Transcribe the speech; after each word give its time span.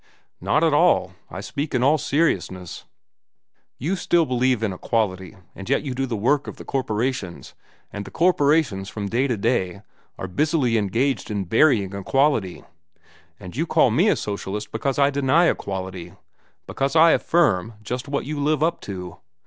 "Not 0.41 0.63
at 0.63 0.73
all. 0.73 1.13
I 1.29 1.41
speak 1.41 1.75
in 1.75 1.83
all 1.83 1.99
seriousness. 1.99 2.85
You 3.77 3.95
still 3.95 4.25
believe 4.25 4.63
in 4.63 4.73
equality, 4.73 5.37
and 5.55 5.69
yet 5.69 5.83
you 5.83 5.93
do 5.93 6.07
the 6.07 6.15
work 6.15 6.47
of 6.47 6.55
the 6.55 6.65
corporations, 6.65 7.53
and 7.93 8.03
the 8.03 8.09
corporations, 8.09 8.89
from 8.89 9.09
day 9.09 9.27
to 9.27 9.37
day, 9.37 9.83
are 10.17 10.25
busily 10.27 10.75
engaged 10.75 11.29
in 11.29 11.43
burying 11.43 11.93
equality. 11.93 12.63
And 13.39 13.55
you 13.55 13.67
call 13.67 13.91
me 13.91 14.09
a 14.09 14.15
socialist 14.15 14.71
because 14.71 14.97
I 14.97 15.11
deny 15.11 15.45
equality, 15.51 16.13
because 16.65 16.95
I 16.95 17.11
affirm 17.11 17.75
just 17.83 18.07
what 18.07 18.25
you 18.25 18.39
live 18.39 18.63
up 18.63 18.81
to. 18.81 19.17